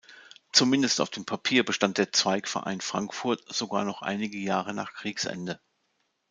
Zumindest 0.51 0.99
auf 0.99 1.11
dem 1.11 1.25
Papier 1.27 1.63
bestand 1.63 1.99
der 1.99 2.11
Zweigverein 2.11 2.81
Frankfurt 2.81 3.41
sogar 3.53 3.85
noch 3.85 4.01
einige 4.01 4.39
Jahre 4.39 4.73
nach 4.73 4.93
Kriegsende. 4.93 5.59